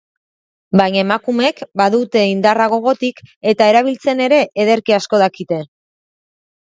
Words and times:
Baina 0.79 1.01
emakumeek 1.01 1.59
badute 1.81 2.23
indarra 2.29 2.65
gogotik 2.71 3.21
eta 3.51 3.67
erabiltzen 3.73 4.23
ere 4.29 4.39
ederki 4.65 4.97
asko 4.99 5.21
dakite. 5.25 5.61